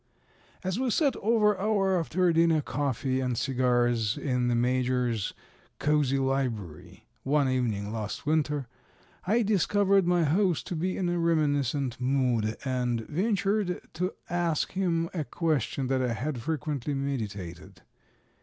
[0.63, 5.35] As we sat over our after dinner coffee and cigars in the major's
[5.77, 8.65] cosy library, one evening last winter,
[9.27, 15.07] I discovered my host to be in a reminiscent mood, and ventured to ask him
[15.13, 17.83] a question that I had frequently meditated.